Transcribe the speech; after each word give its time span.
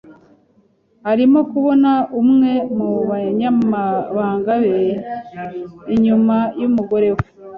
Arimo 1.11 1.39
kubona 1.51 1.91
umwe 2.21 2.51
mu 2.75 2.89
banyamabanga 3.09 4.53
be 4.63 4.77
inyuma 5.95 6.37
y'umugore 6.59 7.09
we. 7.15 7.25